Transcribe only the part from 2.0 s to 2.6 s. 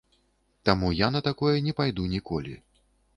ніколі.